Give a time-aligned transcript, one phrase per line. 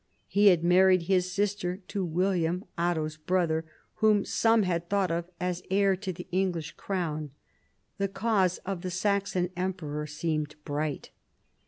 [0.25, 3.65] He had married his sister to William, Otto's brother,
[3.97, 7.29] whom some had thought of as heir to the English crown.
[7.99, 11.11] The cause of the Saxon Emperor seemed bright.